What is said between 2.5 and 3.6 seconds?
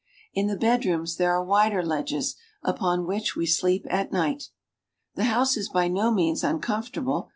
upon which we